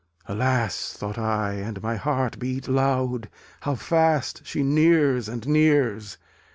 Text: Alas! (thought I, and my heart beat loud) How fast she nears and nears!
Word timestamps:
Alas! 0.25 0.93
(thought 0.93 1.19
I, 1.19 1.53
and 1.53 1.83
my 1.83 1.95
heart 1.95 2.39
beat 2.39 2.67
loud) 2.67 3.29
How 3.59 3.75
fast 3.75 4.41
she 4.43 4.63
nears 4.63 5.29
and 5.29 5.47
nears! 5.47 6.17